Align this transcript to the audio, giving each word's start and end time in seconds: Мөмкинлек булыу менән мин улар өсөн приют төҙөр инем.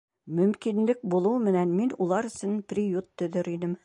Мөмкинлек 0.37 1.03
булыу 1.13 1.35
менән 1.49 1.75
мин 1.81 1.93
улар 2.07 2.31
өсөн 2.31 2.57
приют 2.73 3.09
төҙөр 3.23 3.51
инем. 3.57 3.77